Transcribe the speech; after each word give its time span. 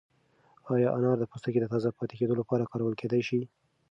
ایا 0.75 0.89
انار 0.97 1.17
د 1.19 1.23
پوستکي 1.31 1.59
د 1.61 1.65
تازه 1.73 1.89
پاتې 1.99 2.15
کېدو 2.19 2.33
لپاره 2.41 2.69
کارول 2.71 2.93
کیدای 3.01 3.21
شي؟ 3.27 3.39